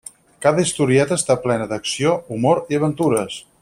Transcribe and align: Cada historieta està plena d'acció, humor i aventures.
Cada 0.45 0.63
historieta 0.67 1.19
està 1.21 1.37
plena 1.45 1.69
d'acció, 1.75 2.17
humor 2.39 2.65
i 2.75 2.81
aventures. 2.85 3.43